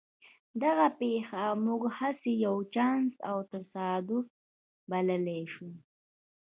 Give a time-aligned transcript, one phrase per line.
[0.63, 4.25] دغه پېښه موږ هسې یو چانس او تصادف
[4.89, 5.69] بللای شو